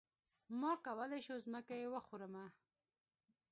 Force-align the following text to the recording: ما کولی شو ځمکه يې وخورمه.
ما 0.59 0.71
کولی 0.85 1.19
شو 1.25 1.35
ځمکه 1.45 1.73
يې 1.81 1.87
وخورمه. 1.95 2.45